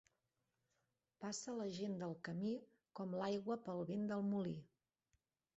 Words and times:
Passa 1.25 1.53
la 1.57 1.67
gent 1.75 1.93
del 2.01 2.17
camí 2.29 2.55
com 3.01 3.13
l'aigua 3.21 3.59
pel 3.69 3.85
vent 3.93 4.11
del 4.15 4.29
molí. 4.35 4.59